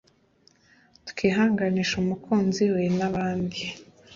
[1.09, 3.59] twihanganishe umukunzi we n’abandi